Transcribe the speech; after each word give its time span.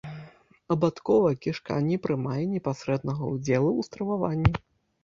Абадковая 0.75 1.33
кішка 1.43 1.77
не 1.91 2.01
прымае 2.07 2.41
непасрэднага 2.57 3.23
ўдзелу 3.37 3.71
ў 3.79 3.91
страваванні. 3.91 4.51